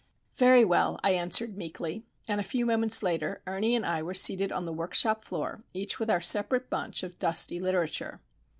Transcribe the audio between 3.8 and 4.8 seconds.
I were seated on the